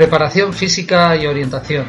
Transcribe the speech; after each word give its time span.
Preparación 0.00 0.54
física 0.54 1.14
y 1.14 1.26
orientación. 1.26 1.84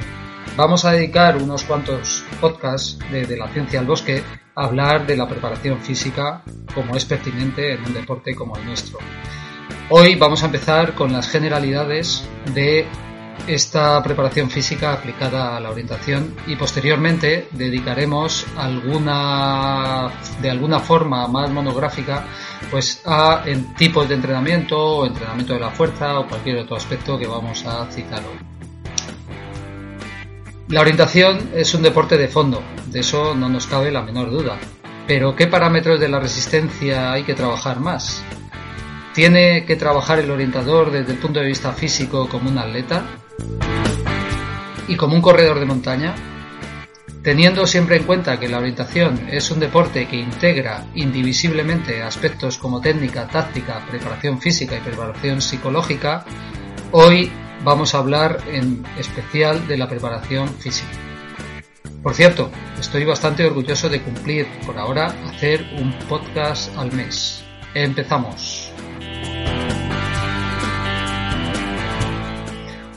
Vamos 0.58 0.84
a 0.84 0.92
dedicar 0.92 1.38
unos 1.38 1.64
cuantos 1.64 2.26
podcasts 2.42 3.00
de, 3.10 3.38
la 3.38 3.48
ciencia 3.54 3.80
al 3.80 3.86
bosque 3.86 4.22
a 4.54 4.66
hablar 4.66 5.08
de 5.08 5.16
la 5.16 5.30
preparación 5.30 5.80
física 5.80 6.44
como 6.76 6.98
es 6.98 7.06
pertinente 7.06 7.72
en 7.72 7.86
un 7.86 7.94
deporte 7.94 8.36
como 8.36 8.58
el 8.58 8.66
nuestro. 8.66 9.00
Hoy 9.90 10.16
vamos 10.16 10.44
a 10.44 10.48
empezar 10.48 10.94
con 10.94 11.14
las 11.14 11.30
generalidades 11.30 12.28
de 12.54 12.86
esta 13.48 14.02
preparación 14.04 14.50
física 14.50 14.94
aplicada 14.94 15.58
a 15.58 15.60
la 15.60 15.70
orientación 15.70 16.36
y 16.48 16.56
posteriormente 16.56 17.48
dedicaremos 17.52 18.46
alguna 18.58 20.12
de 20.42 20.50
alguna 20.50 20.80
forma 20.80 21.28
más 21.28 21.50
monográfica 21.50 22.26
pues 22.70 23.02
a 23.06 23.44
tipos 23.78 24.08
de 24.08 24.16
entrenamiento 24.16 24.78
o 24.78 25.06
entrenamiento 25.06 25.54
de 25.54 25.60
la 25.60 25.72
fuerza 25.72 26.20
o 26.20 26.28
cualquier 26.28 26.60
otro 26.60 26.76
aspecto 26.76 27.18
que 27.18 27.28
vamos 27.28 27.66
a 27.66 27.86
citar 27.92 28.20
hoy. 28.20 28.38
La 30.70 30.82
orientación 30.82 31.52
es 31.54 31.74
un 31.74 31.84
deporte 31.84 32.18
de 32.18 32.30
fondo, 32.30 32.64
de 32.88 33.02
eso 33.02 33.36
no 33.36 33.50
nos 33.50 33.68
cabe 33.68 33.92
la 33.92 34.02
menor 34.02 34.32
duda. 34.32 34.58
Pero 35.06 35.36
¿qué 35.36 35.48
parámetros 35.48 36.00
de 36.00 36.08
la 36.08 36.20
resistencia 36.20 37.12
hay 37.12 37.24
que 37.24 37.34
trabajar 37.34 37.82
más? 37.82 38.24
¿Tiene 39.14 39.66
que 39.66 39.76
trabajar 39.76 40.20
el 40.20 40.32
orientador 40.32 40.90
desde 40.90 41.12
el 41.12 41.18
punto 41.18 41.42
de 41.42 41.48
vista 41.48 41.74
físico 41.74 42.30
como 42.30 42.50
un 42.50 42.58
atleta? 42.58 43.04
¿Y 44.88 44.96
como 44.96 45.16
un 45.16 45.22
corredor 45.22 45.60
de 45.60 45.66
montaña? 45.66 46.16
Teniendo 47.24 47.68
siempre 47.68 47.98
en 47.98 48.04
cuenta 48.04 48.40
que 48.40 48.50
la 48.50 48.58
orientación 48.58 49.28
es 49.30 49.52
un 49.52 49.60
deporte 49.60 50.08
que 50.08 50.16
integra 50.16 50.88
indivisiblemente 50.96 52.02
aspectos 52.02 52.58
como 52.58 52.82
técnica, 52.82 53.28
táctica, 53.28 53.86
preparación 53.88 54.42
física 54.42 54.76
y 54.78 54.82
preparación 54.82 55.40
psicológica, 55.40 56.26
hoy 56.92 57.32
vamos 57.64 57.94
a 57.94 58.00
hablar 58.00 58.40
en 58.48 58.84
especial 58.98 59.68
de 59.68 59.78
la 59.78 59.88
preparación 59.88 60.50
física. 60.50 60.90
Por 62.02 62.16
cierto, 62.16 62.50
estoy 62.80 63.06
bastante 63.06 63.46
orgulloso 63.46 63.88
de 63.88 64.02
cumplir 64.02 64.48
por 64.66 64.78
ahora 64.80 65.14
hacer 65.28 65.64
un 65.80 65.94
podcast 66.10 66.76
al 66.76 66.92
mes. 66.92 67.44
Empezamos. 67.76 68.61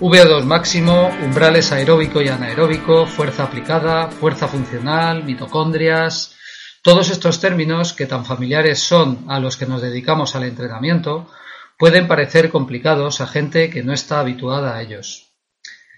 VO2 0.01 0.43
máximo, 0.43 1.09
umbrales 1.23 1.71
aeróbico 1.71 2.21
y 2.21 2.27
anaeróbico, 2.27 3.07
fuerza 3.07 3.45
aplicada, 3.45 4.09
fuerza 4.09 4.49
funcional, 4.49 5.23
mitocondrias. 5.23 6.35
Todos 6.83 7.11
estos 7.11 7.41
términos, 7.41 7.93
que 7.93 8.07
tan 8.07 8.25
familiares 8.25 8.81
son 8.81 9.25
a 9.29 9.39
los 9.39 9.57
que 9.57 9.67
nos 9.67 9.81
dedicamos 9.81 10.35
al 10.35 10.45
entrenamiento, 10.45 11.31
pueden 11.79 12.09
parecer 12.09 12.51
complicados 12.51 13.21
a 13.21 13.29
gente 13.29 13.71
que 13.71 13.85
no 13.85 13.93
está 13.93 14.19
habituada 14.19 14.75
a 14.75 14.83
ellos. 14.83 15.33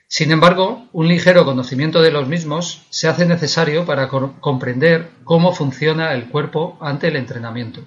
Sin 0.09 0.31
embargo, 0.31 0.89
un 0.93 1.09
ligero 1.09 1.47
conocimiento 1.47 2.03
de 2.03 2.13
los 2.13 2.29
mismos 2.29 2.83
se 2.91 3.09
hace 3.09 3.25
necesario 3.25 3.87
para 3.87 4.09
comprender 4.09 5.09
cómo 5.25 5.55
funciona 5.55 6.13
el 6.13 6.29
cuerpo 6.29 6.77
ante 6.83 7.09
el 7.09 7.17
entrenamiento. 7.17 7.81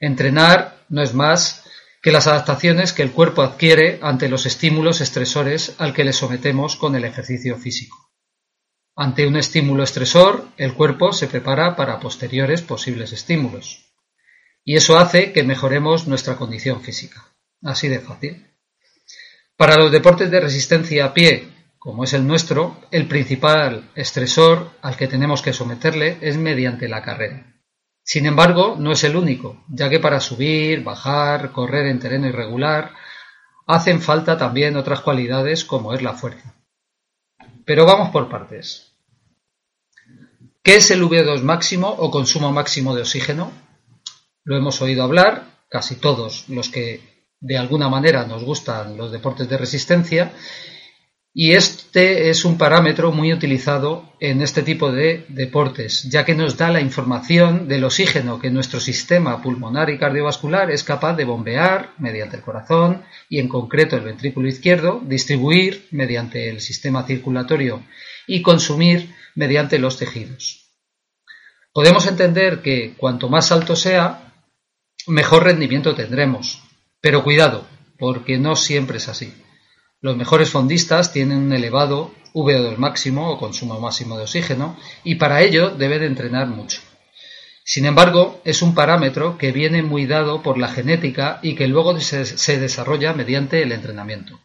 Entrenar 0.00 0.84
no 0.88 1.02
es 1.02 1.14
más 1.14 1.64
que 2.04 2.12
las 2.12 2.26
adaptaciones 2.26 2.92
que 2.92 3.02
el 3.02 3.12
cuerpo 3.12 3.40
adquiere 3.40 3.98
ante 4.02 4.28
los 4.28 4.44
estímulos 4.44 5.00
estresores 5.00 5.74
al 5.78 5.94
que 5.94 6.04
le 6.04 6.12
sometemos 6.12 6.76
con 6.76 6.96
el 6.96 7.04
ejercicio 7.06 7.56
físico. 7.56 8.10
Ante 8.94 9.26
un 9.26 9.36
estímulo 9.36 9.82
estresor, 9.82 10.48
el 10.58 10.74
cuerpo 10.74 11.14
se 11.14 11.28
prepara 11.28 11.76
para 11.76 12.00
posteriores 12.00 12.60
posibles 12.60 13.14
estímulos. 13.14 13.86
Y 14.66 14.76
eso 14.76 14.98
hace 14.98 15.32
que 15.32 15.44
mejoremos 15.44 16.06
nuestra 16.06 16.36
condición 16.36 16.82
física. 16.82 17.24
Así 17.62 17.88
de 17.88 18.00
fácil. 18.00 18.48
Para 19.56 19.78
los 19.78 19.90
deportes 19.90 20.30
de 20.30 20.40
resistencia 20.40 21.06
a 21.06 21.14
pie, 21.14 21.48
como 21.78 22.04
es 22.04 22.12
el 22.12 22.26
nuestro, 22.26 22.82
el 22.90 23.08
principal 23.08 23.90
estresor 23.94 24.72
al 24.82 24.98
que 24.98 25.08
tenemos 25.08 25.40
que 25.40 25.54
someterle 25.54 26.18
es 26.20 26.36
mediante 26.36 26.86
la 26.86 27.00
carrera. 27.00 27.53
Sin 28.04 28.26
embargo, 28.26 28.76
no 28.78 28.92
es 28.92 29.02
el 29.02 29.16
único, 29.16 29.64
ya 29.66 29.88
que 29.88 29.98
para 29.98 30.20
subir, 30.20 30.84
bajar, 30.84 31.52
correr 31.52 31.86
en 31.86 31.98
terreno 31.98 32.28
irregular, 32.28 32.92
hacen 33.66 34.02
falta 34.02 34.36
también 34.36 34.76
otras 34.76 35.00
cualidades 35.00 35.64
como 35.64 35.94
es 35.94 36.02
la 36.02 36.12
fuerza. 36.12 36.54
Pero 37.64 37.86
vamos 37.86 38.10
por 38.10 38.28
partes. 38.28 38.92
¿Qué 40.62 40.76
es 40.76 40.90
el 40.90 41.02
V2 41.02 41.42
máximo 41.42 41.88
o 41.88 42.10
consumo 42.10 42.52
máximo 42.52 42.94
de 42.94 43.02
oxígeno? 43.02 43.50
Lo 44.44 44.56
hemos 44.56 44.82
oído 44.82 45.02
hablar, 45.02 45.46
casi 45.70 45.96
todos 45.96 46.46
los 46.48 46.68
que 46.68 47.00
de 47.40 47.56
alguna 47.56 47.88
manera 47.88 48.26
nos 48.26 48.44
gustan 48.44 48.98
los 48.98 49.12
deportes 49.12 49.48
de 49.48 49.56
resistencia, 49.56 50.32
y 51.36 51.54
este 51.54 52.30
es 52.30 52.44
un 52.44 52.56
parámetro 52.56 53.10
muy 53.10 53.32
utilizado 53.32 54.14
en 54.20 54.40
este 54.40 54.62
tipo 54.62 54.92
de 54.92 55.26
deportes, 55.28 56.04
ya 56.04 56.24
que 56.24 56.36
nos 56.36 56.56
da 56.56 56.70
la 56.70 56.80
información 56.80 57.66
del 57.66 57.82
oxígeno 57.82 58.38
que 58.38 58.50
nuestro 58.50 58.78
sistema 58.78 59.42
pulmonar 59.42 59.90
y 59.90 59.98
cardiovascular 59.98 60.70
es 60.70 60.84
capaz 60.84 61.16
de 61.16 61.24
bombear 61.24 61.90
mediante 61.98 62.36
el 62.36 62.42
corazón 62.42 63.02
y 63.28 63.40
en 63.40 63.48
concreto 63.48 63.96
el 63.96 64.02
ventrículo 64.02 64.46
izquierdo, 64.46 65.02
distribuir 65.04 65.88
mediante 65.90 66.48
el 66.48 66.60
sistema 66.60 67.04
circulatorio 67.04 67.82
y 68.28 68.40
consumir 68.40 69.12
mediante 69.34 69.80
los 69.80 69.98
tejidos. 69.98 70.70
Podemos 71.72 72.06
entender 72.06 72.62
que 72.62 72.94
cuanto 72.96 73.28
más 73.28 73.50
alto 73.50 73.74
sea, 73.74 74.32
mejor 75.08 75.42
rendimiento 75.42 75.96
tendremos, 75.96 76.62
pero 77.00 77.24
cuidado, 77.24 77.66
porque 77.98 78.38
no 78.38 78.54
siempre 78.54 78.98
es 78.98 79.08
así. 79.08 79.34
Los 80.04 80.18
mejores 80.18 80.50
fondistas 80.50 81.14
tienen 81.14 81.38
un 81.38 81.52
elevado 81.54 82.12
VO2 82.34 82.76
máximo 82.76 83.30
o 83.30 83.38
consumo 83.38 83.80
máximo 83.80 84.18
de 84.18 84.24
oxígeno 84.24 84.76
y 85.02 85.14
para 85.14 85.40
ello 85.40 85.70
deben 85.70 86.02
entrenar 86.02 86.46
mucho. 86.46 86.82
Sin 87.64 87.86
embargo, 87.86 88.38
es 88.44 88.60
un 88.60 88.74
parámetro 88.74 89.38
que 89.38 89.50
viene 89.50 89.82
muy 89.82 90.04
dado 90.04 90.42
por 90.42 90.58
la 90.58 90.68
genética 90.68 91.38
y 91.40 91.54
que 91.54 91.68
luego 91.68 91.98
se, 92.00 92.26
se 92.26 92.60
desarrolla 92.60 93.14
mediante 93.14 93.62
el 93.62 93.72
entrenamiento. 93.72 94.38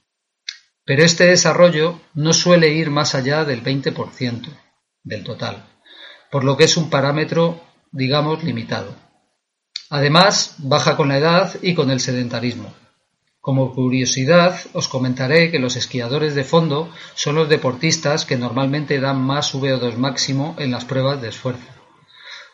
Pero 0.86 1.04
este 1.04 1.26
desarrollo 1.26 2.00
no 2.14 2.32
suele 2.32 2.70
ir 2.70 2.90
más 2.90 3.14
allá 3.14 3.44
del 3.44 3.62
20% 3.62 4.48
del 5.04 5.26
total, 5.26 5.66
por 6.32 6.46
lo 6.46 6.56
que 6.56 6.64
es 6.64 6.78
un 6.78 6.90
parámetro, 6.90 7.62
digamos, 7.92 8.46
limitado. 8.46 8.96
Además, 9.90 10.56
baja 10.60 10.96
con 10.96 11.10
la 11.10 11.18
edad 11.18 11.54
y 11.62 11.74
con 11.74 11.92
el 11.92 12.00
sedentarismo. 12.00 12.74
Como 13.42 13.74
curiosidad, 13.74 14.60
os 14.74 14.90
comentaré 14.90 15.50
que 15.50 15.60
los 15.60 15.78
esquiadores 15.78 16.36
de 16.36 16.44
fondo 16.44 16.92
son 17.16 17.36
los 17.36 17.48
deportistas 17.48 18.26
que 18.26 18.38
normalmente 18.38 19.00
dan 19.00 19.22
más 19.22 19.56
VO2 19.56 19.96
máximo 19.96 20.56
en 20.60 20.72
las 20.72 20.84
pruebas 20.84 21.22
de 21.22 21.30
esfuerzo. 21.30 21.68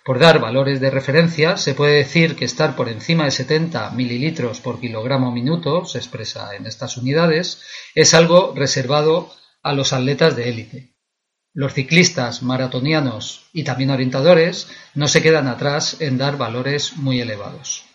Por 0.06 0.20
dar 0.20 0.40
valores 0.40 0.80
de 0.80 0.92
referencia, 0.92 1.58
se 1.58 1.74
puede 1.74 1.96
decir 1.96 2.36
que 2.36 2.46
estar 2.46 2.76
por 2.76 2.90
encima 2.90 3.26
de 3.26 3.32
70 3.32 3.90
mililitros 3.92 4.62
por 4.62 4.80
kilogramo 4.80 5.32
minuto, 5.32 5.86
se 5.86 5.98
expresa 5.98 6.56
en 6.56 6.68
estas 6.68 6.98
unidades, 6.98 7.64
es 7.96 8.14
algo 8.14 8.54
reservado 8.56 9.32
a 9.64 9.74
los 9.74 9.94
atletas 9.94 10.36
de 10.36 10.50
élite. 10.50 10.96
Los 11.56 11.74
ciclistas, 11.74 12.44
maratonianos 12.44 13.50
y 13.52 13.64
también 13.64 13.90
orientadores 13.90 14.68
no 14.94 15.08
se 15.08 15.24
quedan 15.24 15.48
atrás 15.48 16.00
en 16.00 16.20
dar 16.20 16.38
valores 16.38 16.98
muy 16.98 17.20
elevados. 17.20 17.95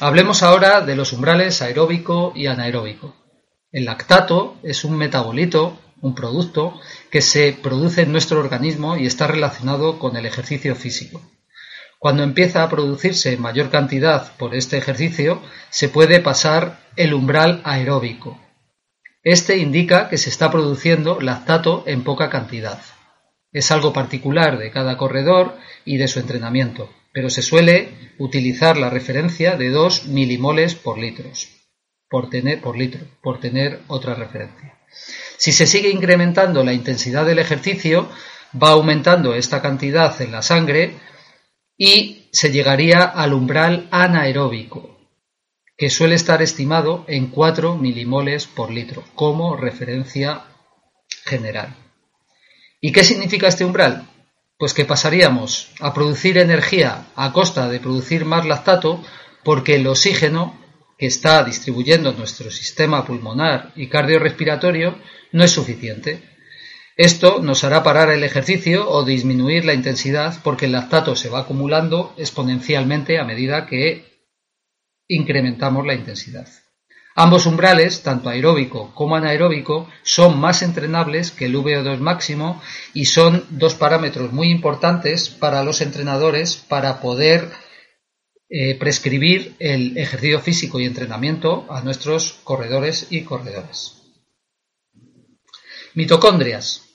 Hablemos 0.00 0.42
ahora 0.42 0.80
de 0.80 0.96
los 0.96 1.12
umbrales 1.12 1.60
aeróbico 1.60 2.32
y 2.34 2.46
anaeróbico. 2.46 3.14
El 3.70 3.84
lactato 3.84 4.56
es 4.62 4.84
un 4.84 4.96
metabolito, 4.96 5.78
un 6.00 6.14
producto 6.14 6.80
que 7.10 7.20
se 7.20 7.52
produce 7.52 8.02
en 8.02 8.12
nuestro 8.12 8.40
organismo 8.40 8.96
y 8.96 9.06
está 9.06 9.26
relacionado 9.26 9.98
con 9.98 10.16
el 10.16 10.24
ejercicio 10.24 10.74
físico. 10.74 11.20
Cuando 11.98 12.22
empieza 12.22 12.62
a 12.62 12.70
producirse 12.70 13.36
mayor 13.36 13.70
cantidad 13.70 14.34
por 14.38 14.54
este 14.54 14.78
ejercicio, 14.78 15.42
se 15.68 15.90
puede 15.90 16.20
pasar 16.20 16.80
el 16.96 17.12
umbral 17.12 17.60
aeróbico. 17.62 18.40
Este 19.22 19.58
indica 19.58 20.08
que 20.08 20.16
se 20.16 20.30
está 20.30 20.50
produciendo 20.50 21.20
lactato 21.20 21.84
en 21.86 22.02
poca 22.02 22.30
cantidad. 22.30 22.80
Es 23.52 23.70
algo 23.70 23.92
particular 23.92 24.58
de 24.58 24.70
cada 24.70 24.96
corredor 24.96 25.58
y 25.84 25.98
de 25.98 26.08
su 26.08 26.18
entrenamiento 26.18 26.88
pero 27.12 27.30
se 27.30 27.42
suele 27.42 28.14
utilizar 28.18 28.76
la 28.76 28.90
referencia 28.90 29.56
de 29.56 29.70
2 29.70 30.06
milimoles 30.06 30.74
por 30.74 30.98
litros, 30.98 31.48
por 32.08 32.30
tener, 32.30 32.60
por 32.60 32.76
litro, 32.76 33.06
por 33.22 33.40
tener 33.40 33.80
otra 33.88 34.14
referencia. 34.14 34.78
Si 35.36 35.52
se 35.52 35.66
sigue 35.66 35.90
incrementando 35.90 36.64
la 36.64 36.72
intensidad 36.72 37.26
del 37.26 37.38
ejercicio, 37.38 38.08
va 38.60 38.70
aumentando 38.70 39.34
esta 39.34 39.62
cantidad 39.62 40.20
en 40.20 40.32
la 40.32 40.42
sangre 40.42 40.98
y 41.76 42.28
se 42.32 42.50
llegaría 42.50 43.02
al 43.02 43.32
umbral 43.32 43.88
anaeróbico, 43.90 44.98
que 45.76 45.90
suele 45.90 46.14
estar 46.14 46.42
estimado 46.42 47.04
en 47.08 47.28
4 47.28 47.76
milimoles 47.76 48.46
por 48.46 48.70
litro, 48.70 49.04
como 49.14 49.56
referencia 49.56 50.44
general. 51.24 51.74
¿Y 52.80 52.92
qué 52.92 53.04
significa 53.04 53.48
este 53.48 53.64
umbral? 53.64 54.08
Pues 54.62 54.74
que 54.74 54.84
pasaríamos 54.84 55.72
a 55.80 55.92
producir 55.92 56.38
energía 56.38 57.08
a 57.16 57.32
costa 57.32 57.68
de 57.68 57.80
producir 57.80 58.24
más 58.24 58.46
lactato 58.46 59.02
porque 59.42 59.74
el 59.74 59.88
oxígeno 59.88 60.56
que 60.96 61.06
está 61.06 61.42
distribuyendo 61.42 62.12
nuestro 62.12 62.48
sistema 62.48 63.04
pulmonar 63.04 63.72
y 63.74 63.88
cardiorrespiratorio 63.88 64.98
no 65.32 65.42
es 65.42 65.50
suficiente. 65.50 66.22
Esto 66.96 67.42
nos 67.42 67.64
hará 67.64 67.82
parar 67.82 68.10
el 68.10 68.22
ejercicio 68.22 68.88
o 68.88 69.04
disminuir 69.04 69.64
la 69.64 69.74
intensidad 69.74 70.40
porque 70.44 70.66
el 70.66 70.72
lactato 70.78 71.16
se 71.16 71.28
va 71.28 71.40
acumulando 71.40 72.14
exponencialmente 72.16 73.18
a 73.18 73.24
medida 73.24 73.66
que 73.66 74.28
incrementamos 75.08 75.84
la 75.84 75.94
intensidad. 75.94 76.46
Ambos 77.14 77.44
umbrales, 77.44 78.02
tanto 78.02 78.30
aeróbico 78.30 78.90
como 78.94 79.16
anaeróbico, 79.16 79.86
son 80.02 80.40
más 80.40 80.62
entrenables 80.62 81.30
que 81.30 81.44
el 81.44 81.54
VO2 81.54 81.98
máximo 81.98 82.62
y 82.94 83.04
son 83.04 83.44
dos 83.50 83.74
parámetros 83.74 84.32
muy 84.32 84.50
importantes 84.50 85.28
para 85.28 85.62
los 85.62 85.82
entrenadores 85.82 86.56
para 86.56 87.00
poder 87.00 87.50
eh, 88.48 88.76
prescribir 88.78 89.54
el 89.58 89.98
ejercicio 89.98 90.40
físico 90.40 90.80
y 90.80 90.86
entrenamiento 90.86 91.66
a 91.68 91.82
nuestros 91.82 92.40
corredores 92.44 93.08
y 93.10 93.24
corredores. 93.24 93.98
Mitocondrias. 95.94 96.88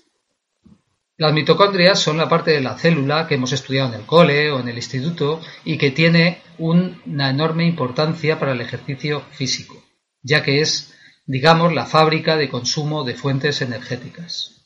Las 1.18 1.34
mitocondrias 1.34 2.00
son 2.00 2.18
la 2.18 2.30
parte 2.30 2.52
de 2.52 2.62
la 2.62 2.78
célula 2.78 3.28
que 3.28 3.36
hemos 3.36 3.52
estudiado 3.52 3.90
en 3.90 4.00
el 4.00 4.06
cole 4.08 4.52
o 4.52 4.60
en 4.60 4.68
el 4.68 4.76
instituto 4.78 5.42
y 5.64 5.78
que 5.78 5.92
tiene 5.92 6.42
una 6.58 7.30
enorme 7.30 7.66
importancia 7.66 8.40
para 8.40 8.54
el 8.54 8.62
ejercicio 8.62 9.22
físico 9.32 9.84
ya 10.24 10.44
que 10.44 10.62
es, 10.62 10.94
digamos, 11.26 11.74
la 11.74 11.86
fábrica 11.86 12.38
de 12.38 12.50
consumo 12.50 13.04
de 13.04 13.16
fuentes 13.16 13.62
energéticas. 13.62 14.58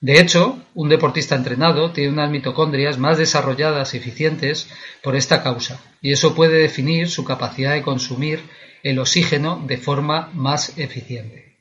De 0.00 0.20
hecho, 0.20 0.58
un 0.74 0.88
deportista 0.88 1.36
entrenado 1.36 1.92
tiene 1.92 2.12
unas 2.12 2.28
mitocondrias 2.28 2.98
más 2.98 3.18
desarrolladas 3.18 3.94
y 3.94 3.98
eficientes 3.98 4.68
por 5.00 5.14
esta 5.14 5.44
causa, 5.44 5.80
y 6.00 6.10
eso 6.10 6.34
puede 6.34 6.58
definir 6.58 7.08
su 7.08 7.24
capacidad 7.24 7.72
de 7.72 7.82
consumir 7.82 8.40
el 8.82 8.98
oxígeno 8.98 9.62
de 9.64 9.78
forma 9.78 10.30
más 10.34 10.76
eficiente. 10.76 11.52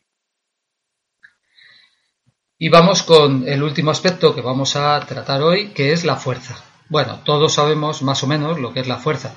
Y 2.57 2.69
vamos 2.69 3.03
con 3.03 3.47
el 3.47 3.61
último 3.61 3.91
aspecto 3.91 4.33
que 4.33 4.41
vamos 4.41 4.75
a 4.75 4.99
tratar 5.05 5.41
hoy, 5.43 5.69
que 5.69 5.93
es 5.93 6.03
la 6.03 6.15
fuerza. 6.15 6.63
Bueno, 6.89 7.21
todos 7.23 7.53
sabemos 7.53 8.01
más 8.01 8.23
o 8.23 8.27
menos 8.27 8.59
lo 8.59 8.73
que 8.73 8.81
es 8.81 8.87
la 8.87 8.97
fuerza, 8.97 9.35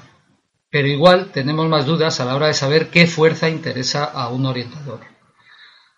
pero 0.75 0.89
igual 0.89 1.31
tenemos 1.31 1.69
más 1.69 1.87
dudas 1.87 2.19
a 2.19 2.25
la 2.25 2.35
hora 2.35 2.49
de 2.49 2.53
saber 2.53 2.89
qué 2.89 3.07
fuerza 3.07 3.49
interesa 3.49 4.03
a 4.03 4.29
un 4.29 4.45
orientador. 4.45 5.03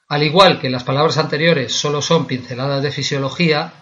Al 0.07 0.23
igual 0.23 0.61
que 0.61 0.69
las 0.69 0.85
palabras 0.85 1.17
anteriores 1.17 1.73
solo 1.73 2.03
son 2.03 2.27
pinceladas 2.27 2.83
de 2.83 2.91
fisiología, 2.91 3.73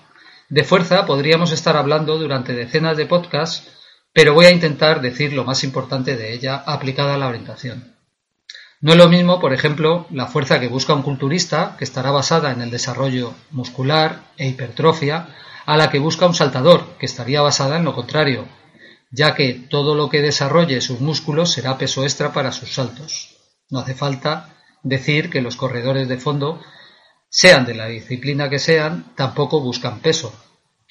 de 0.48 0.62
fuerza 0.62 1.04
podríamos 1.04 1.50
estar 1.50 1.76
hablando 1.76 2.16
durante 2.16 2.52
decenas 2.52 2.96
de 2.96 3.06
podcasts, 3.06 3.72
pero 4.12 4.34
voy 4.34 4.44
a 4.44 4.52
intentar 4.52 5.00
decir 5.00 5.32
lo 5.32 5.42
más 5.42 5.64
importante 5.64 6.16
de 6.16 6.32
ella 6.32 6.62
aplicada 6.64 7.16
a 7.16 7.18
la 7.18 7.26
orientación. 7.26 7.96
No 8.80 8.92
es 8.92 8.96
lo 8.96 9.08
mismo, 9.08 9.40
por 9.40 9.52
ejemplo, 9.52 10.06
la 10.12 10.26
fuerza 10.26 10.60
que 10.60 10.68
busca 10.68 10.94
un 10.94 11.02
culturista, 11.02 11.74
que 11.76 11.82
estará 11.82 12.12
basada 12.12 12.52
en 12.52 12.62
el 12.62 12.70
desarrollo 12.70 13.34
muscular 13.50 14.30
e 14.36 14.46
hipertrofia, 14.46 15.26
a 15.66 15.76
la 15.76 15.90
que 15.90 15.98
busca 15.98 16.26
un 16.26 16.34
saltador, 16.34 16.86
que 17.00 17.06
estaría 17.06 17.42
basada 17.42 17.78
en 17.78 17.84
lo 17.84 17.96
contrario, 17.96 18.46
ya 19.14 19.34
que 19.34 19.52
todo 19.70 19.94
lo 19.94 20.10
que 20.10 20.20
desarrolle 20.20 20.80
sus 20.80 21.00
músculos 21.00 21.52
será 21.52 21.78
peso 21.78 22.02
extra 22.02 22.32
para 22.32 22.50
sus 22.50 22.74
saltos. 22.74 23.36
No 23.70 23.78
hace 23.78 23.94
falta 23.94 24.56
decir 24.82 25.30
que 25.30 25.40
los 25.40 25.56
corredores 25.56 26.08
de 26.08 26.18
fondo, 26.18 26.60
sean 27.28 27.64
de 27.64 27.74
la 27.74 27.86
disciplina 27.86 28.50
que 28.50 28.58
sean, 28.58 29.14
tampoco 29.14 29.60
buscan 29.60 30.00
peso. 30.00 30.34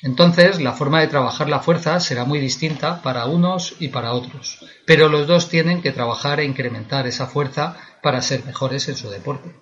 Entonces, 0.01 0.61
la 0.61 0.73
forma 0.73 1.01
de 1.01 1.07
trabajar 1.07 1.49
la 1.49 1.59
fuerza 1.59 1.99
será 1.99 2.25
muy 2.25 2.39
distinta 2.39 3.01
para 3.01 3.25
unos 3.25 3.75
y 3.79 3.89
para 3.89 4.13
otros, 4.13 4.65
pero 4.85 5.09
los 5.09 5.27
dos 5.27 5.49
tienen 5.49 5.81
que 5.81 5.91
trabajar 5.91 6.39
e 6.39 6.45
incrementar 6.45 7.07
esa 7.07 7.27
fuerza 7.27 7.77
para 8.01 8.21
ser 8.21 8.45
mejores 8.45 8.87
en 8.89 8.95
su 8.95 9.09
deporte. 9.09 9.55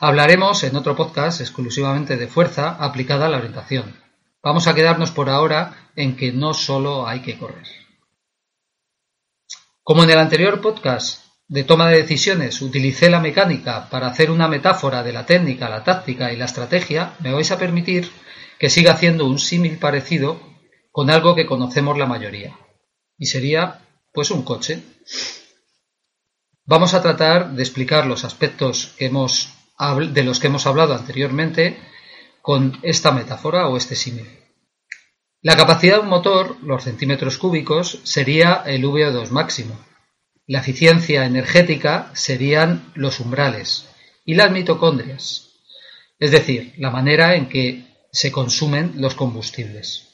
Hablaremos 0.00 0.62
en 0.64 0.76
otro 0.76 0.96
podcast 0.96 1.40
exclusivamente 1.40 2.16
de 2.16 2.28
fuerza 2.28 2.76
aplicada 2.78 3.26
a 3.26 3.28
la 3.28 3.38
orientación, 3.38 4.03
Vamos 4.44 4.68
a 4.68 4.74
quedarnos 4.74 5.10
por 5.10 5.30
ahora 5.30 5.90
en 5.96 6.16
que 6.16 6.30
no 6.30 6.52
solo 6.52 7.08
hay 7.08 7.22
que 7.22 7.38
correr. 7.38 7.66
Como 9.82 10.04
en 10.04 10.10
el 10.10 10.18
anterior 10.18 10.60
podcast 10.60 11.24
de 11.48 11.64
toma 11.64 11.88
de 11.88 11.96
decisiones 11.96 12.60
utilicé 12.60 13.08
la 13.08 13.20
mecánica 13.20 13.88
para 13.88 14.06
hacer 14.06 14.30
una 14.30 14.46
metáfora 14.46 15.02
de 15.02 15.14
la 15.14 15.24
técnica, 15.24 15.70
la 15.70 15.82
táctica 15.82 16.30
y 16.30 16.36
la 16.36 16.44
estrategia, 16.44 17.14
me 17.20 17.32
vais 17.32 17.50
a 17.52 17.58
permitir 17.58 18.10
que 18.58 18.68
siga 18.68 18.92
haciendo 18.92 19.24
un 19.24 19.38
símil 19.38 19.78
parecido 19.78 20.38
con 20.92 21.08
algo 21.08 21.34
que 21.34 21.46
conocemos 21.46 21.96
la 21.96 22.06
mayoría. 22.06 22.54
Y 23.16 23.26
sería, 23.26 23.80
pues, 24.12 24.30
un 24.30 24.42
coche. 24.42 24.82
Vamos 26.66 26.92
a 26.92 27.00
tratar 27.00 27.52
de 27.52 27.62
explicar 27.62 28.06
los 28.06 28.24
aspectos 28.24 28.94
de 28.98 30.24
los 30.24 30.38
que 30.38 30.46
hemos 30.46 30.66
hablado 30.66 30.94
anteriormente 30.94 31.78
con 32.44 32.78
esta 32.82 33.10
metáfora 33.10 33.68
o 33.68 33.78
este 33.78 33.96
símil. 33.96 34.28
La 35.40 35.56
capacidad 35.56 35.94
de 35.94 36.02
un 36.02 36.10
motor, 36.10 36.58
los 36.62 36.84
centímetros 36.84 37.38
cúbicos, 37.38 38.00
sería 38.02 38.62
el 38.66 38.84
VO2 38.84 39.30
máximo. 39.30 39.80
La 40.46 40.58
eficiencia 40.58 41.24
energética 41.24 42.10
serían 42.12 42.92
los 42.94 43.18
umbrales 43.18 43.88
y 44.26 44.34
las 44.34 44.50
mitocondrias, 44.50 45.52
es 46.18 46.32
decir, 46.32 46.74
la 46.76 46.90
manera 46.90 47.34
en 47.34 47.48
que 47.48 47.86
se 48.12 48.30
consumen 48.30 48.92
los 48.96 49.14
combustibles. 49.14 50.08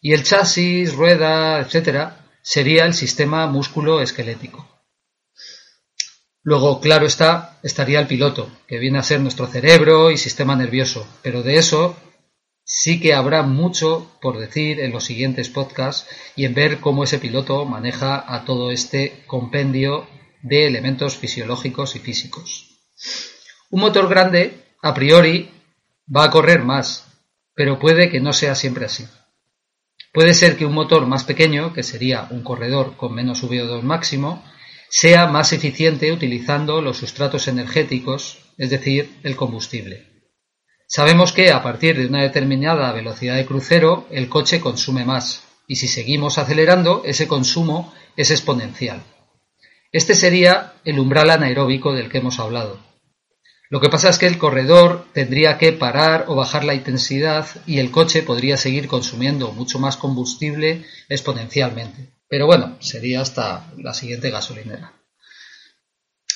Y 0.00 0.14
el 0.14 0.22
chasis, 0.22 0.94
rueda, 0.94 1.60
etcétera, 1.60 2.30
sería 2.40 2.86
el 2.86 2.94
sistema 2.94 3.46
músculo 3.46 4.00
esquelético. 4.00 4.73
Luego, 6.44 6.78
claro 6.78 7.06
está, 7.06 7.58
estaría 7.62 7.98
el 7.98 8.06
piloto, 8.06 8.50
que 8.68 8.78
viene 8.78 8.98
a 8.98 9.02
ser 9.02 9.18
nuestro 9.20 9.46
cerebro 9.46 10.10
y 10.10 10.18
sistema 10.18 10.54
nervioso, 10.54 11.06
pero 11.22 11.42
de 11.42 11.56
eso 11.56 11.96
sí 12.64 13.00
que 13.00 13.14
habrá 13.14 13.42
mucho 13.42 14.10
por 14.20 14.38
decir 14.38 14.78
en 14.80 14.92
los 14.92 15.04
siguientes 15.04 15.48
podcasts 15.48 16.06
y 16.36 16.44
en 16.44 16.52
ver 16.52 16.80
cómo 16.80 17.04
ese 17.04 17.18
piloto 17.18 17.64
maneja 17.64 18.22
a 18.28 18.44
todo 18.44 18.70
este 18.70 19.24
compendio 19.26 20.06
de 20.42 20.66
elementos 20.66 21.16
fisiológicos 21.16 21.96
y 21.96 22.00
físicos. 22.00 22.78
Un 23.70 23.80
motor 23.80 24.06
grande, 24.06 24.66
a 24.82 24.92
priori, 24.92 25.50
va 26.14 26.24
a 26.24 26.30
correr 26.30 26.62
más, 26.62 27.06
pero 27.54 27.78
puede 27.78 28.10
que 28.10 28.20
no 28.20 28.34
sea 28.34 28.54
siempre 28.54 28.84
así. 28.84 29.06
Puede 30.12 30.34
ser 30.34 30.58
que 30.58 30.66
un 30.66 30.74
motor 30.74 31.06
más 31.06 31.24
pequeño, 31.24 31.72
que 31.72 31.82
sería 31.82 32.28
un 32.30 32.42
corredor 32.42 32.98
con 32.98 33.14
menos 33.14 33.42
VO2 33.42 33.80
máximo, 33.80 34.44
sea 34.96 35.26
más 35.26 35.52
eficiente 35.52 36.12
utilizando 36.12 36.80
los 36.80 36.98
sustratos 36.98 37.48
energéticos, 37.48 38.38
es 38.56 38.70
decir, 38.70 39.18
el 39.24 39.34
combustible. 39.34 40.06
Sabemos 40.86 41.32
que 41.32 41.50
a 41.50 41.64
partir 41.64 41.98
de 41.98 42.06
una 42.06 42.22
determinada 42.22 42.92
velocidad 42.92 43.34
de 43.34 43.44
crucero 43.44 44.06
el 44.12 44.28
coche 44.28 44.60
consume 44.60 45.04
más 45.04 45.42
y 45.66 45.76
si 45.76 45.88
seguimos 45.88 46.38
acelerando 46.38 47.02
ese 47.04 47.26
consumo 47.26 47.92
es 48.16 48.30
exponencial. 48.30 49.02
Este 49.90 50.14
sería 50.14 50.74
el 50.84 51.00
umbral 51.00 51.30
anaeróbico 51.30 51.92
del 51.92 52.08
que 52.08 52.18
hemos 52.18 52.38
hablado. 52.38 52.78
Lo 53.70 53.80
que 53.80 53.88
pasa 53.88 54.10
es 54.10 54.18
que 54.20 54.28
el 54.28 54.38
corredor 54.38 55.08
tendría 55.12 55.58
que 55.58 55.72
parar 55.72 56.26
o 56.28 56.36
bajar 56.36 56.62
la 56.62 56.74
intensidad 56.74 57.48
y 57.66 57.80
el 57.80 57.90
coche 57.90 58.22
podría 58.22 58.56
seguir 58.56 58.86
consumiendo 58.86 59.50
mucho 59.50 59.80
más 59.80 59.96
combustible 59.96 60.84
exponencialmente. 61.08 62.13
Pero 62.34 62.46
bueno, 62.46 62.76
sería 62.80 63.20
hasta 63.20 63.70
la 63.78 63.94
siguiente 63.94 64.28
gasolinera. 64.28 64.92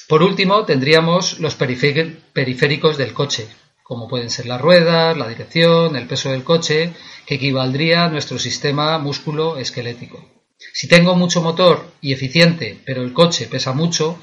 Por 0.07 0.23
último, 0.23 0.65
tendríamos 0.65 1.41
los 1.41 1.57
periféricos 1.57 2.97
del 2.97 3.13
coche, 3.13 3.49
como 3.83 4.07
pueden 4.07 4.31
ser 4.31 4.47
las 4.47 4.61
ruedas, 4.61 5.19
la 5.19 5.27
dirección, 5.27 5.97
el 5.97 6.07
peso 6.07 6.31
del 6.31 6.45
coche, 6.45 6.93
que 7.27 7.35
equivaldría 7.35 8.05
a 8.05 8.11
nuestro 8.11 8.39
sistema 8.39 8.97
músculo 8.99 9.59
esquelético. 9.59 10.25
Si 10.73 10.87
tengo 10.87 11.17
mucho 11.17 11.43
motor 11.43 11.91
y 12.01 12.13
eficiente, 12.13 12.81
pero 12.87 13.03
el 13.03 13.13
coche 13.13 13.49
pesa 13.51 13.73
mucho, 13.73 14.21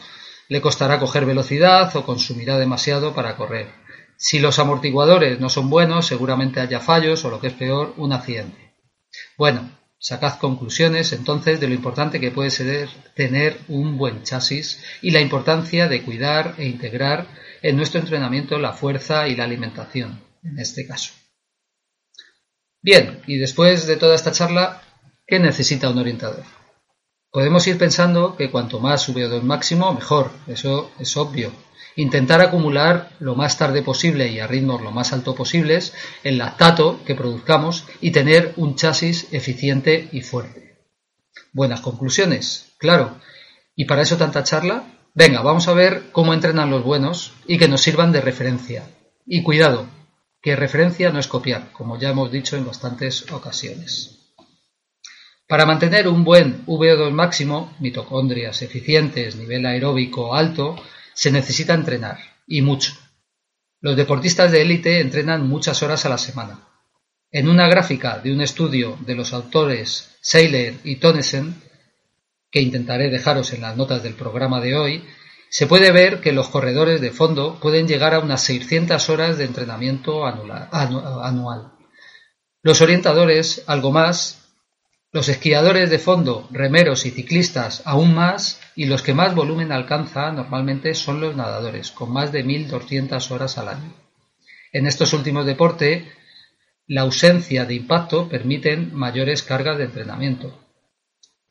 le 0.48 0.62
costará 0.62 0.98
coger 0.98 1.26
velocidad 1.26 1.94
o 1.98 2.06
consumirá 2.06 2.58
demasiado 2.58 3.14
para 3.14 3.36
correr. 3.36 3.68
Si 4.16 4.40
los 4.40 4.60
amortiguadores 4.60 5.42
no 5.42 5.50
son 5.50 5.70
buenos, 5.70 6.08
seguramente 6.08 6.62
haya 6.62 6.80
fallos 6.80 7.26
o 7.26 7.30
lo 7.30 7.42
que 7.42 7.48
es 7.48 7.54
peor, 7.54 7.94
un 7.98 8.14
accidente. 8.14 8.72
Bueno, 9.38 9.70
Sacad 10.08 10.38
conclusiones 10.38 11.14
entonces 11.14 11.60
de 11.60 11.68
lo 11.68 11.74
importante 11.74 12.20
que 12.20 12.30
puede 12.30 12.52
ser 12.52 12.90
tener 13.16 13.60
un 13.68 13.98
buen 13.98 14.22
chasis 14.22 14.80
y 15.02 15.10
la 15.10 15.20
importancia 15.20 15.88
de 15.88 16.04
cuidar 16.04 16.54
e 16.60 16.68
integrar 16.68 17.26
en 17.64 17.76
nuestro 17.76 18.02
entrenamiento 18.02 18.60
la 18.60 18.74
fuerza 18.74 19.28
y 19.28 19.36
la 19.36 19.46
alimentación, 19.46 20.22
en 20.44 20.60
este 20.60 20.86
caso. 20.86 21.12
Bien, 22.84 23.24
y 23.26 23.38
después 23.38 23.88
de 23.88 23.96
toda 23.96 24.14
esta 24.14 24.32
charla, 24.32 24.84
¿qué 25.26 25.40
necesita 25.40 25.90
un 25.90 25.98
orientador? 25.98 26.44
Podemos 27.32 27.66
ir 27.66 27.80
pensando 27.80 28.36
que 28.36 28.52
cuanto 28.52 28.80
más 28.80 29.10
VO2 29.10 29.42
máximo, 29.42 29.92
mejor, 29.92 30.30
eso 30.46 30.92
es 31.00 31.18
obvio. 31.18 31.52
Intentar 31.96 32.42
acumular 32.42 33.12
lo 33.20 33.36
más 33.36 33.58
tarde 33.58 33.82
posible 33.82 34.28
y 34.28 34.40
a 34.40 34.48
ritmos 34.48 34.82
lo 34.82 34.92
más 34.92 35.14
alto 35.14 35.34
posibles 35.34 35.94
el 36.24 36.38
lactato 36.38 37.00
que 37.06 37.16
produzcamos 37.16 37.86
y 38.02 38.12
tener 38.12 38.54
un 38.58 38.76
chasis 38.76 39.28
eficiente 39.32 40.10
y 40.12 40.22
fuerte. 40.22 40.80
Buenas 41.54 41.80
conclusiones, 41.80 42.74
claro. 42.78 43.18
¿Y 43.76 43.86
para 43.86 44.02
eso 44.02 44.18
tanta 44.18 44.44
charla? 44.44 44.84
Venga, 45.14 45.42
vamos 45.42 45.70
a 45.70 45.74
ver 45.74 46.12
cómo 46.12 46.34
entrenan 46.34 46.70
los 46.70 46.84
buenos 46.84 47.34
y 47.48 47.58
que 47.58 47.70
nos 47.70 47.82
sirvan 47.82 48.12
de 48.12 48.20
referencia. 48.20 48.90
Y 49.26 49.44
cuidado, 49.44 49.88
que 50.42 50.58
referencia 50.58 51.10
no 51.12 51.20
es 51.20 51.28
copiar, 51.28 51.72
como 51.72 51.98
ya 51.98 52.10
hemos 52.10 52.30
dicho 52.30 52.58
en 52.58 52.66
bastantes 52.66 53.32
ocasiones. 53.32 54.34
Para 55.48 55.66
mantener 55.66 56.08
un 56.10 56.26
buen 56.26 56.66
VO2 56.66 57.12
máximo, 57.12 57.74
mitocondrias 57.80 58.62
eficientes, 58.62 59.36
nivel 59.38 59.66
aeróbico 59.66 60.36
alto, 60.36 60.76
se 61.16 61.32
necesita 61.32 61.74
entrenar, 61.74 62.20
y 62.46 62.62
mucho. 62.62 62.94
Los 63.82 63.96
deportistas 63.96 64.52
de 64.52 64.62
élite 64.62 65.00
entrenan 65.00 65.48
muchas 65.48 65.82
horas 65.82 66.06
a 66.06 66.10
la 66.10 66.20
semana. 66.20 66.60
En 67.32 67.50
una 67.50 67.68
gráfica 67.68 68.20
de 68.20 68.32
un 68.32 68.42
estudio 68.42 68.98
de 69.02 69.16
los 69.16 69.34
autores 69.34 70.16
Seiler 70.22 70.76
y 70.84 70.98
Tonesen, 70.98 71.56
que 72.52 72.62
intentaré 72.62 73.10
dejaros 73.10 73.52
en 73.54 73.62
las 73.62 73.76
notas 73.76 74.04
del 74.04 74.14
programa 74.14 74.62
de 74.62 74.76
hoy, 74.76 75.04
se 75.50 75.68
puede 75.68 75.92
ver 75.92 76.22
que 76.22 76.32
los 76.32 76.50
corredores 76.50 77.02
de 77.02 77.12
fondo 77.12 77.60
pueden 77.60 77.88
llegar 77.88 78.14
a 78.14 78.20
unas 78.20 78.42
600 78.44 79.10
horas 79.10 79.38
de 79.38 79.46
entrenamiento 79.46 80.26
anual. 80.26 81.72
Los 82.62 82.82
orientadores, 82.82 83.64
algo 83.68 83.92
más, 83.92 84.50
los 85.12 85.30
esquiadores 85.30 85.90
de 85.90 86.00
fondo, 86.00 86.48
remeros 86.52 87.06
y 87.06 87.12
ciclistas 87.12 87.84
aún 87.86 88.14
más, 88.14 88.60
y 88.76 88.86
los 88.86 89.02
que 89.02 89.14
más 89.14 89.34
volumen 89.34 89.72
alcanza 89.72 90.32
normalmente 90.32 90.94
son 90.94 91.22
los 91.22 91.36
nadadores, 91.36 91.92
con 91.92 92.12
más 92.12 92.32
de 92.32 92.46
1.200 92.46 93.32
horas 93.32 93.58
al 93.58 93.70
año. 93.70 93.94
En 94.74 94.86
estos 94.86 95.14
últimos 95.14 95.46
deportes, 95.46 96.04
la 96.88 97.02
ausencia 97.02 97.66
de 97.66 97.76
impacto 97.76 98.28
permiten 98.28 98.94
mayores 98.94 99.44
cargas 99.44 99.78
de 99.78 99.86
entrenamiento. 99.86 100.60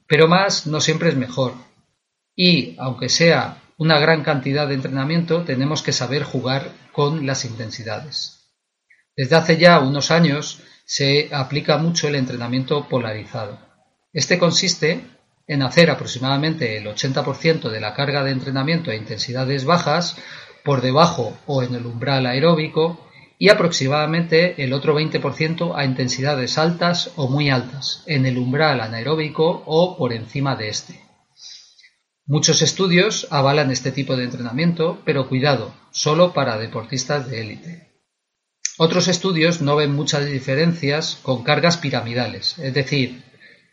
Pero 0.07 0.29
más 0.29 0.67
no 0.67 0.81
siempre 0.81 1.09
es 1.09 1.17
mejor. 1.17 1.55
Y, 2.37 2.77
aunque 2.79 3.09
sea 3.09 3.63
una 3.79 3.99
gran 3.99 4.23
cantidad 4.23 4.69
de 4.69 4.75
entrenamiento, 4.75 5.43
tenemos 5.43 5.83
que 5.83 5.93
saber 5.93 6.23
jugar 6.23 6.73
con 6.93 7.27
las 7.27 7.45
intensidades. 7.45 8.51
Desde 9.17 9.37
hace 9.37 9.57
ya 9.57 9.81
unos 9.81 10.11
años 10.11 10.63
se 10.85 11.31
aplica 11.33 11.79
mucho 11.79 12.09
el 12.09 12.17
entrenamiento 12.17 12.87
polarizado. 12.89 13.59
Este 14.13 14.39
consiste 14.39 15.01
en 15.47 15.63
hacer 15.63 15.91
aproximadamente 15.91 16.77
el 16.77 16.87
80% 16.87 17.71
de 17.71 17.81
la 17.81 17.95
carga 17.95 18.25
de 18.25 18.31
entrenamiento 18.31 18.91
a 18.91 18.95
intensidades 18.95 19.65
bajas 19.65 20.17
por 20.65 20.81
debajo 20.81 21.37
o 21.47 21.63
en 21.63 21.75
el 21.75 21.87
umbral 21.87 22.27
aeróbico 22.27 23.01
y 23.39 23.51
aproximadamente 23.51 24.63
el 24.65 24.73
otro 24.73 24.99
20% 24.99 25.73
a 25.77 25.85
intensidades 25.85 26.57
altas 26.57 27.11
o 27.17 27.29
muy 27.29 27.51
altas 27.51 28.03
en 28.07 28.27
el 28.27 28.39
umbral 28.39 28.81
anaeróbico 28.81 29.63
o 29.67 29.97
por 29.99 30.13
encima 30.13 30.57
de 30.57 30.69
este. 30.69 31.01
Muchos 32.27 32.63
estudios 32.63 33.27
avalan 33.31 33.71
este 33.71 33.93
tipo 33.93 34.17
de 34.17 34.25
entrenamiento, 34.25 35.03
pero 35.05 35.29
cuidado, 35.29 35.75
solo 35.91 36.33
para 36.33 36.57
deportistas 36.57 37.29
de 37.29 37.41
élite. 37.43 37.95
Otros 38.79 39.09
estudios 39.09 39.61
no 39.61 39.77
ven 39.77 39.93
muchas 39.93 40.25
diferencias 40.25 41.19
con 41.23 41.45
cargas 41.45 41.77
piramidales, 41.77 42.59
es 42.59 42.73
decir, 42.73 43.23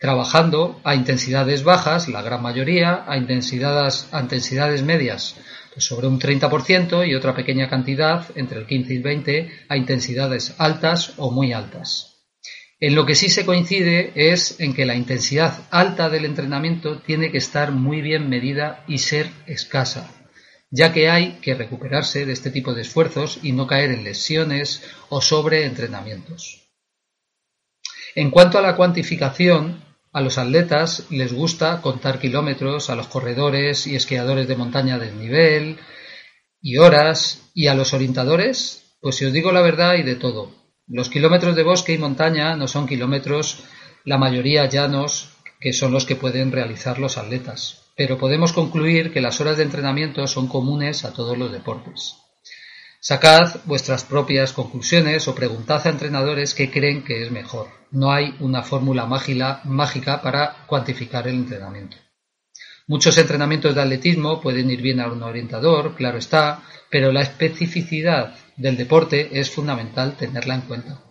trabajando 0.02 0.80
a 0.82 0.96
intensidades 0.96 1.62
bajas, 1.62 2.08
la 2.08 2.22
gran 2.22 2.42
mayoría, 2.42 3.04
a 3.06 3.16
intensidades, 3.16 4.08
a 4.10 4.20
intensidades 4.20 4.82
medias 4.82 5.36
pues 5.72 5.84
sobre 5.86 6.08
un 6.08 6.18
30% 6.18 7.08
y 7.08 7.14
otra 7.14 7.36
pequeña 7.36 7.70
cantidad, 7.70 8.26
entre 8.34 8.58
el 8.58 8.66
15 8.66 8.92
y 8.92 8.96
el 8.96 9.02
20, 9.04 9.50
a 9.68 9.76
intensidades 9.76 10.56
altas 10.58 11.14
o 11.18 11.30
muy 11.30 11.52
altas. 11.52 12.24
En 12.80 12.96
lo 12.96 13.06
que 13.06 13.14
sí 13.14 13.28
se 13.28 13.46
coincide 13.46 14.10
es 14.16 14.58
en 14.58 14.74
que 14.74 14.86
la 14.86 14.96
intensidad 14.96 15.68
alta 15.70 16.10
del 16.10 16.24
entrenamiento 16.24 16.98
tiene 16.98 17.30
que 17.30 17.38
estar 17.38 17.70
muy 17.70 18.02
bien 18.02 18.28
medida 18.28 18.84
y 18.88 18.98
ser 18.98 19.30
escasa, 19.46 20.10
ya 20.72 20.92
que 20.92 21.10
hay 21.10 21.38
que 21.40 21.54
recuperarse 21.54 22.26
de 22.26 22.32
este 22.32 22.50
tipo 22.50 22.74
de 22.74 22.82
esfuerzos 22.82 23.38
y 23.44 23.52
no 23.52 23.68
caer 23.68 23.92
en 23.92 24.02
lesiones 24.02 24.82
o 25.10 25.20
sobreentrenamientos. 25.20 26.62
En 28.14 28.30
cuanto 28.30 28.58
a 28.58 28.62
la 28.62 28.76
cuantificación, 28.76 29.91
a 30.12 30.20
los 30.20 30.38
atletas 30.38 31.06
les 31.10 31.32
gusta 31.32 31.80
contar 31.80 32.18
kilómetros, 32.18 32.90
a 32.90 32.96
los 32.96 33.08
corredores 33.08 33.86
y 33.86 33.96
esquiadores 33.96 34.46
de 34.46 34.56
montaña 34.56 34.98
del 34.98 35.18
nivel 35.18 35.78
y 36.60 36.76
horas, 36.76 37.50
y 37.54 37.66
a 37.66 37.74
los 37.74 37.92
orientadores, 37.92 38.96
pues 39.00 39.16
si 39.16 39.24
os 39.24 39.32
digo 39.32 39.52
la 39.52 39.62
verdad 39.62 39.94
y 39.94 40.02
de 40.02 40.14
todo, 40.14 40.54
los 40.86 41.08
kilómetros 41.08 41.56
de 41.56 41.62
bosque 41.62 41.94
y 41.94 41.98
montaña 41.98 42.54
no 42.56 42.68
son 42.68 42.86
kilómetros, 42.86 43.64
la 44.04 44.18
mayoría 44.18 44.66
llanos, 44.66 45.30
que 45.60 45.72
son 45.72 45.92
los 45.92 46.04
que 46.04 46.16
pueden 46.16 46.52
realizar 46.52 46.98
los 46.98 47.18
atletas, 47.18 47.92
pero 47.96 48.18
podemos 48.18 48.52
concluir 48.52 49.12
que 49.12 49.20
las 49.20 49.40
horas 49.40 49.56
de 49.56 49.62
entrenamiento 49.64 50.26
son 50.26 50.48
comunes 50.48 51.04
a 51.04 51.12
todos 51.12 51.38
los 51.38 51.52
deportes. 51.52 52.21
Sacad 53.04 53.56
vuestras 53.64 54.04
propias 54.04 54.52
conclusiones 54.52 55.26
o 55.26 55.34
preguntad 55.34 55.84
a 55.84 55.90
entrenadores 55.90 56.54
qué 56.54 56.70
creen 56.70 57.02
que 57.02 57.24
es 57.24 57.32
mejor. 57.32 57.66
No 57.90 58.12
hay 58.12 58.36
una 58.38 58.62
fórmula 58.62 59.06
mágica 59.06 60.22
para 60.22 60.64
cuantificar 60.68 61.26
el 61.26 61.34
entrenamiento. 61.34 61.96
Muchos 62.86 63.18
entrenamientos 63.18 63.74
de 63.74 63.82
atletismo 63.82 64.40
pueden 64.40 64.70
ir 64.70 64.80
bien 64.82 65.00
a 65.00 65.08
un 65.10 65.20
orientador, 65.20 65.96
claro 65.96 66.18
está, 66.18 66.62
pero 66.90 67.10
la 67.10 67.22
especificidad 67.22 68.36
del 68.56 68.76
deporte 68.76 69.30
es 69.32 69.50
fundamental 69.50 70.16
tenerla 70.16 70.54
en 70.54 70.60
cuenta. 70.60 71.02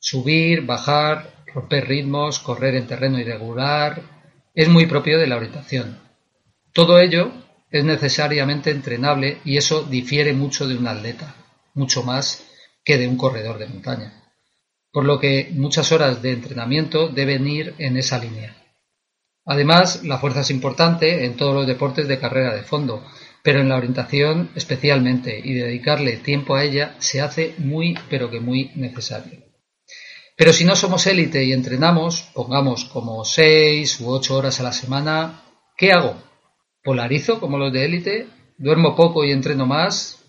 Subir, 0.00 0.66
bajar, 0.66 1.44
romper 1.54 1.86
ritmos, 1.86 2.40
correr 2.40 2.74
en 2.74 2.88
terreno 2.88 3.20
irregular, 3.20 4.02
es 4.52 4.68
muy 4.68 4.86
propio 4.86 5.16
de 5.20 5.28
la 5.28 5.36
orientación. 5.36 5.96
Todo 6.72 6.98
ello 6.98 7.30
es 7.70 7.84
necesariamente 7.84 8.70
entrenable 8.70 9.38
y 9.44 9.56
eso 9.56 9.82
difiere 9.82 10.32
mucho 10.32 10.66
de 10.66 10.76
un 10.76 10.88
atleta, 10.88 11.34
mucho 11.74 12.02
más 12.02 12.44
que 12.84 12.98
de 12.98 13.06
un 13.06 13.16
corredor 13.16 13.58
de 13.58 13.66
montaña. 13.66 14.24
Por 14.90 15.04
lo 15.04 15.18
que 15.20 15.50
muchas 15.52 15.92
horas 15.92 16.22
de 16.22 16.32
entrenamiento 16.32 17.08
deben 17.08 17.46
ir 17.46 17.74
en 17.78 17.96
esa 17.96 18.18
línea. 18.18 18.56
Además, 19.44 20.04
la 20.04 20.18
fuerza 20.18 20.40
es 20.40 20.50
importante 20.50 21.24
en 21.24 21.36
todos 21.36 21.54
los 21.54 21.66
deportes 21.66 22.08
de 22.08 22.18
carrera 22.18 22.54
de 22.54 22.62
fondo, 22.62 23.04
pero 23.42 23.60
en 23.60 23.68
la 23.68 23.76
orientación 23.76 24.50
especialmente, 24.54 25.40
y 25.42 25.54
dedicarle 25.54 26.16
tiempo 26.18 26.54
a 26.54 26.64
ella 26.64 26.96
se 26.98 27.20
hace 27.20 27.54
muy, 27.58 27.98
pero 28.10 28.30
que 28.30 28.40
muy 28.40 28.72
necesario. 28.74 29.42
Pero 30.36 30.52
si 30.52 30.64
no 30.64 30.76
somos 30.76 31.06
élite 31.06 31.44
y 31.44 31.52
entrenamos, 31.52 32.28
pongamos 32.32 32.84
como 32.84 33.24
seis 33.24 34.00
u 34.00 34.10
ocho 34.10 34.36
horas 34.36 34.60
a 34.60 34.62
la 34.62 34.72
semana, 34.72 35.42
¿qué 35.76 35.92
hago? 35.92 36.27
¿Polarizo 36.88 37.38
como 37.38 37.58
los 37.58 37.70
de 37.70 37.84
élite? 37.84 38.28
¿Duermo 38.56 38.96
poco 38.96 39.22
y 39.22 39.30
entreno 39.30 39.66
más? 39.66 40.24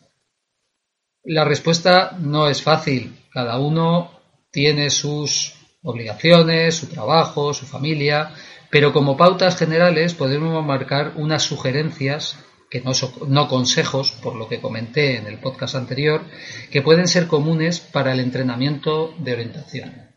La 1.23 1.45
respuesta 1.45 2.17
no 2.19 2.49
es 2.49 2.61
fácil. 2.61 3.17
Cada 3.31 3.57
uno 3.59 4.11
tiene 4.51 4.89
sus 4.89 5.53
obligaciones, 5.83 6.75
su 6.75 6.87
trabajo, 6.87 7.53
su 7.53 7.65
familia, 7.65 8.33
pero 8.69 8.91
como 8.91 9.15
pautas 9.15 9.55
generales 9.55 10.13
podemos 10.15 10.65
marcar 10.65 11.13
unas 11.15 11.43
sugerencias 11.43 12.37
que 12.69 12.81
no, 12.81 12.91
no 13.29 13.47
consejos, 13.47 14.11
por 14.11 14.35
lo 14.35 14.49
que 14.49 14.59
comenté 14.59 15.15
en 15.15 15.27
el 15.27 15.39
podcast 15.39 15.75
anterior, 15.75 16.25
que 16.69 16.81
pueden 16.81 17.07
ser 17.07 17.27
comunes 17.27 17.79
para 17.79 18.11
el 18.11 18.19
entrenamiento 18.19 19.15
de 19.17 19.31
orientación. 19.31 20.09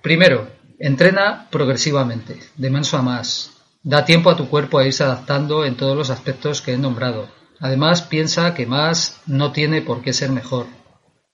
Primero, 0.00 0.50
entrena 0.78 1.50
progresivamente, 1.50 2.40
de 2.56 2.70
menos 2.70 2.94
a 2.94 3.02
más. 3.02 3.57
Da 3.88 4.04
tiempo 4.04 4.28
a 4.28 4.36
tu 4.36 4.50
cuerpo 4.50 4.76
a 4.76 4.84
irse 4.84 5.02
adaptando 5.02 5.64
en 5.64 5.74
todos 5.74 5.96
los 5.96 6.10
aspectos 6.10 6.60
que 6.60 6.74
he 6.74 6.76
nombrado. 6.76 7.26
Además, 7.58 8.02
piensa 8.02 8.52
que 8.52 8.66
más 8.66 9.22
no 9.24 9.50
tiene 9.50 9.80
por 9.80 10.02
qué 10.02 10.12
ser 10.12 10.28
mejor. 10.28 10.66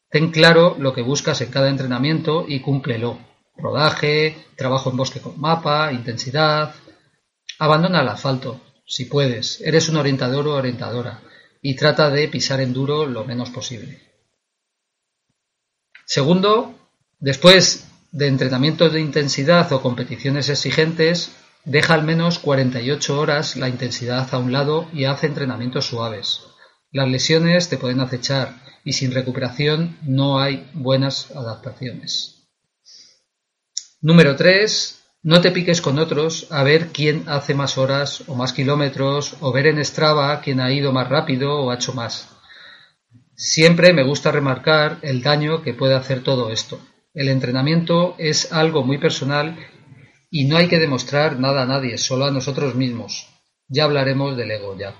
Ten 0.08 0.30
claro 0.30 0.76
lo 0.78 0.92
que 0.92 1.02
buscas 1.02 1.40
en 1.40 1.50
cada 1.50 1.68
entrenamiento 1.68 2.44
y 2.46 2.60
cúmplelo 2.60 3.18
rodaje, 3.56 4.46
trabajo 4.54 4.90
en 4.90 4.96
bosque 4.96 5.18
con 5.18 5.40
mapa, 5.40 5.92
intensidad. 5.92 6.76
Abandona 7.58 8.02
el 8.02 8.08
asfalto, 8.08 8.60
si 8.86 9.06
puedes, 9.06 9.60
eres 9.60 9.88
un 9.88 9.96
orientador 9.96 10.46
o 10.46 10.54
orientadora, 10.54 11.22
y 11.60 11.74
trata 11.74 12.08
de 12.08 12.28
pisar 12.28 12.60
en 12.60 12.72
duro 12.72 13.04
lo 13.04 13.24
menos 13.24 13.50
posible. 13.50 14.00
Segundo, 16.04 16.72
después 17.18 17.88
de 18.12 18.28
entrenamientos 18.28 18.92
de 18.92 19.00
intensidad 19.00 19.72
o 19.72 19.82
competiciones 19.82 20.48
exigentes, 20.48 21.32
deja 21.64 21.94
al 21.94 22.04
menos 22.04 22.38
48 22.38 23.18
horas 23.18 23.56
la 23.56 23.68
intensidad 23.68 24.28
a 24.32 24.38
un 24.38 24.52
lado 24.52 24.88
y 24.92 25.04
hace 25.04 25.26
entrenamientos 25.26 25.86
suaves. 25.86 26.40
Las 26.90 27.08
lesiones 27.08 27.68
te 27.68 27.78
pueden 27.78 28.00
acechar 28.00 28.62
y 28.84 28.92
sin 28.92 29.12
recuperación 29.12 29.98
no 30.02 30.38
hay 30.38 30.70
buenas 30.74 31.30
adaptaciones. 31.32 32.48
Número 34.00 34.36
3. 34.36 35.00
No 35.22 35.40
te 35.40 35.50
piques 35.50 35.80
con 35.80 35.98
otros 35.98 36.48
a 36.50 36.62
ver 36.62 36.88
quién 36.88 37.24
hace 37.26 37.54
más 37.54 37.78
horas 37.78 38.24
o 38.26 38.34
más 38.34 38.52
kilómetros 38.52 39.36
o 39.40 39.52
ver 39.52 39.66
en 39.66 39.82
Strava 39.82 40.38
quién 40.42 40.60
ha 40.60 40.70
ido 40.70 40.92
más 40.92 41.08
rápido 41.08 41.60
o 41.60 41.70
ha 41.70 41.76
hecho 41.76 41.94
más. 41.94 42.28
Siempre 43.34 43.94
me 43.94 44.04
gusta 44.04 44.30
remarcar 44.30 44.98
el 45.00 45.22
daño 45.22 45.62
que 45.62 45.72
puede 45.72 45.94
hacer 45.94 46.22
todo 46.22 46.52
esto. 46.52 46.78
El 47.14 47.28
entrenamiento 47.28 48.14
es 48.18 48.52
algo 48.52 48.84
muy 48.84 48.98
personal 48.98 49.56
y 50.34 50.46
no 50.46 50.56
hay 50.56 50.66
que 50.66 50.80
demostrar 50.80 51.38
nada 51.38 51.62
a 51.62 51.64
nadie, 51.64 51.96
solo 51.96 52.24
a 52.24 52.30
nosotros 52.32 52.74
mismos. 52.74 53.28
Ya 53.68 53.84
hablaremos 53.84 54.36
del 54.36 54.50
ego 54.50 54.76
ya. 54.76 54.92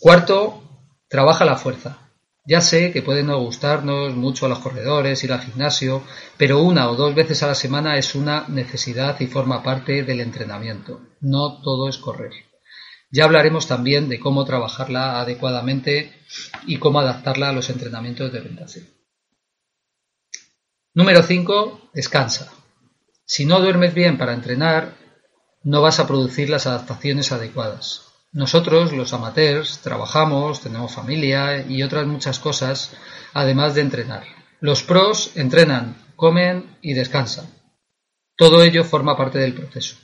Cuarto, 0.00 0.62
trabaja 1.10 1.44
la 1.44 1.56
fuerza. 1.56 2.08
Ya 2.46 2.62
sé 2.62 2.90
que 2.90 3.02
puede 3.02 3.22
no 3.22 3.38
gustarnos 3.38 4.14
mucho 4.14 4.46
a 4.46 4.48
los 4.48 4.60
corredores, 4.60 5.22
ir 5.24 5.34
al 5.34 5.42
gimnasio, 5.42 6.02
pero 6.38 6.62
una 6.62 6.88
o 6.88 6.96
dos 6.96 7.14
veces 7.14 7.42
a 7.42 7.48
la 7.48 7.54
semana 7.54 7.98
es 7.98 8.14
una 8.14 8.48
necesidad 8.48 9.20
y 9.20 9.26
forma 9.26 9.62
parte 9.62 10.04
del 10.04 10.20
entrenamiento. 10.20 11.02
No 11.20 11.60
todo 11.60 11.90
es 11.90 11.98
correr. 11.98 12.32
Ya 13.10 13.24
hablaremos 13.24 13.66
también 13.66 14.08
de 14.08 14.18
cómo 14.18 14.46
trabajarla 14.46 15.20
adecuadamente 15.20 16.14
y 16.66 16.78
cómo 16.78 17.00
adaptarla 17.00 17.50
a 17.50 17.52
los 17.52 17.68
entrenamientos 17.68 18.32
de 18.32 18.40
orientación. 18.40 18.86
Número 20.94 21.22
5. 21.22 21.90
Descansa. 21.92 22.57
Si 23.30 23.44
no 23.44 23.60
duermes 23.60 23.92
bien 23.92 24.16
para 24.16 24.32
entrenar, 24.32 24.94
no 25.62 25.82
vas 25.82 26.00
a 26.00 26.06
producir 26.06 26.48
las 26.48 26.66
adaptaciones 26.66 27.30
adecuadas. 27.30 28.06
Nosotros, 28.32 28.94
los 28.94 29.12
amateurs, 29.12 29.80
trabajamos, 29.80 30.62
tenemos 30.62 30.94
familia 30.94 31.60
y 31.60 31.82
otras 31.82 32.06
muchas 32.06 32.38
cosas, 32.38 32.96
además 33.34 33.74
de 33.74 33.82
entrenar. 33.82 34.24
Los 34.60 34.82
pros 34.82 35.32
entrenan, 35.34 35.96
comen 36.16 36.78
y 36.80 36.94
descansan. 36.94 37.46
Todo 38.34 38.62
ello 38.62 38.82
forma 38.82 39.14
parte 39.14 39.38
del 39.38 39.52
proceso. 39.52 39.96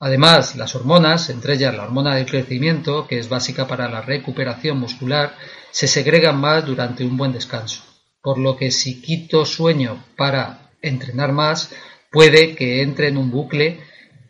Además, 0.00 0.56
las 0.56 0.74
hormonas, 0.74 1.28
entre 1.28 1.54
ellas 1.54 1.76
la 1.76 1.84
hormona 1.84 2.14
del 2.14 2.24
crecimiento, 2.24 3.06
que 3.06 3.18
es 3.18 3.28
básica 3.28 3.68
para 3.68 3.90
la 3.90 4.00
recuperación 4.00 4.78
muscular, 4.78 5.36
se 5.72 5.88
segregan 5.88 6.40
más 6.40 6.64
durante 6.64 7.04
un 7.04 7.18
buen 7.18 7.32
descanso 7.32 7.82
por 8.26 8.38
lo 8.38 8.56
que 8.56 8.72
si 8.72 9.00
quito 9.00 9.44
sueño 9.44 10.04
para 10.16 10.65
entrenar 10.88 11.32
más, 11.32 11.72
puede 12.10 12.54
que 12.54 12.82
entre 12.82 13.08
en 13.08 13.16
un 13.16 13.30
bucle 13.30 13.80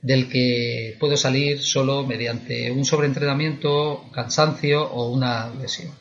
del 0.02 0.28
que 0.28 0.96
puedo 1.00 1.16
salir 1.16 1.60
solo 1.60 2.06
mediante 2.06 2.70
un 2.70 2.84
sobreentrenamiento, 2.84 4.04
cansancio 4.12 4.84
o 4.84 5.10
una 5.10 5.52
lesión. 5.54 5.92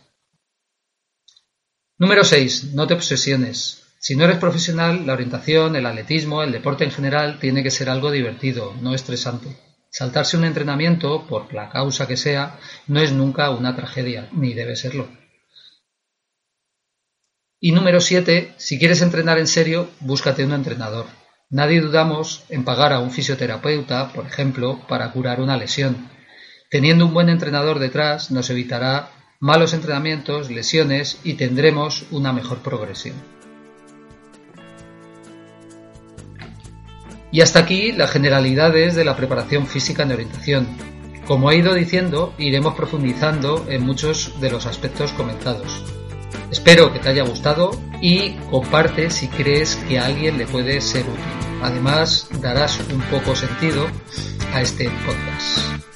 Número 1.97 2.24
6. 2.24 2.74
No 2.74 2.88
te 2.88 2.93
obsesiones. 2.93 3.83
Si 4.00 4.15
no 4.15 4.25
eres 4.25 4.38
profesional, 4.38 5.07
la 5.07 5.13
orientación, 5.13 5.75
el 5.75 5.85
atletismo, 5.85 6.43
el 6.43 6.51
deporte 6.51 6.83
en 6.83 6.91
general 6.91 7.39
tiene 7.39 7.63
que 7.63 7.71
ser 7.71 7.89
algo 7.89 8.12
divertido, 8.12 8.75
no 8.81 8.93
estresante. 8.93 9.55
Saltarse 9.89 10.38
un 10.38 10.43
entrenamiento, 10.43 11.25
por 11.25 11.51
la 11.53 11.69
causa 11.69 12.05
que 12.05 12.17
sea, 12.17 12.59
no 12.88 13.00
es 13.00 13.13
nunca 13.13 13.50
una 13.50 13.75
tragedia, 13.75 14.29
ni 14.33 14.53
debe 14.53 14.75
serlo. 14.75 15.07
Y 17.65 17.72
número 17.72 18.00
7, 18.00 18.53
si 18.57 18.77
quieres 18.77 19.01
entrenar 19.01 19.39
en 19.39 19.48
serio, 19.48 19.89
búscate 20.00 20.45
un 20.45 20.53
entrenador. 20.53 21.07
Nadie 21.50 21.81
dudamos 21.81 22.43
en 22.50 22.63
pagar 22.63 22.93
a 22.93 23.00
un 23.00 23.10
fisioterapeuta, 23.10 24.13
por 24.13 24.27
ejemplo, 24.27 24.81
para 24.88 25.12
curar 25.12 25.41
una 25.41 25.57
lesión. 25.57 26.07
Teniendo 26.69 27.07
un 27.07 27.13
buen 27.15 27.27
entrenador 27.27 27.79
detrás 27.79 28.29
nos 28.29 28.51
evitará 28.51 29.09
malos 29.39 29.74
entrenamientos, 29.74 30.51
lesiones 30.51 31.18
y 31.24 31.33
tendremos 31.33 32.05
una 32.11 32.31
mejor 32.33 32.59
progresión. 32.59 33.16
Y 37.31 37.42
hasta 37.42 37.57
aquí 37.57 37.94
las 37.94 38.11
generalidades 38.11 38.94
de 38.94 39.05
la 39.05 39.18
preparación 39.18 39.66
física 39.66 40.03
en 40.03 40.11
orientación. 40.11 40.68
Como 41.25 41.50
he 41.50 41.57
ido 41.57 41.74
diciendo, 41.74 42.35
iremos 42.37 42.75
profundizando 42.75 43.66
en 43.68 43.81
muchos 43.81 44.39
de 44.39 44.51
los 44.51 44.68
aspectos 44.68 45.13
comentados. 45.13 45.95
Espero 46.55 46.94
que 46.94 47.00
te 47.00 47.09
haya 47.09 47.24
gustado 47.24 47.72
y 48.01 48.31
comparte 48.50 49.11
si 49.11 49.27
crees 49.27 49.75
que 49.89 50.00
a 50.00 50.05
alguien 50.05 50.37
le 50.37 50.48
puede 50.48 50.79
ser 50.79 51.03
útil. 51.03 51.59
Además, 51.61 52.29
darás 52.41 52.79
un 52.94 53.01
poco 53.11 53.35
sentido 53.35 53.85
a 54.53 54.61
este 54.61 54.89
podcast. 55.05 55.95